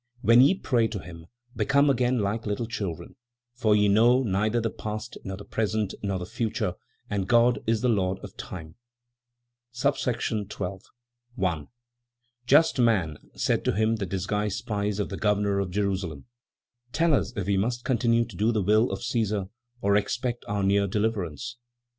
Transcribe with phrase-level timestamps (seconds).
[0.21, 3.17] "When ye pray to him, become again like little children,
[3.53, 6.73] for ye know neither the past, nor the present, nor the future,
[7.07, 8.77] and God is the Lord of Time."
[9.75, 10.47] XII.
[11.35, 11.67] 1.
[12.47, 16.25] "Just man," said to him the disguised spies of the Governor of Jerusalem,
[16.91, 20.63] "tell us if we must continue to do the will of Cæsar, or expect our
[20.63, 21.57] near deliverance?"